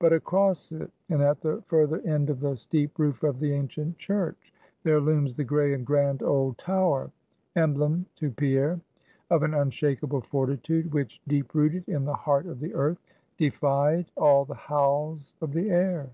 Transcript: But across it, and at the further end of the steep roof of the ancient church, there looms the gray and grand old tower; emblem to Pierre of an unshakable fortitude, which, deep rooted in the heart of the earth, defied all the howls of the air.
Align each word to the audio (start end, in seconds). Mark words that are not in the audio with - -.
But 0.00 0.12
across 0.12 0.72
it, 0.72 0.90
and 1.08 1.22
at 1.22 1.40
the 1.40 1.62
further 1.68 2.00
end 2.00 2.30
of 2.30 2.40
the 2.40 2.56
steep 2.56 2.98
roof 2.98 3.22
of 3.22 3.38
the 3.38 3.52
ancient 3.52 3.96
church, 3.96 4.52
there 4.82 5.00
looms 5.00 5.32
the 5.34 5.44
gray 5.44 5.72
and 5.72 5.86
grand 5.86 6.20
old 6.20 6.58
tower; 6.58 7.12
emblem 7.54 8.06
to 8.16 8.32
Pierre 8.32 8.80
of 9.30 9.44
an 9.44 9.54
unshakable 9.54 10.22
fortitude, 10.22 10.92
which, 10.92 11.20
deep 11.28 11.54
rooted 11.54 11.88
in 11.88 12.04
the 12.04 12.12
heart 12.14 12.46
of 12.46 12.58
the 12.58 12.74
earth, 12.74 12.98
defied 13.36 14.10
all 14.16 14.44
the 14.44 14.54
howls 14.56 15.36
of 15.40 15.52
the 15.52 15.70
air. 15.70 16.10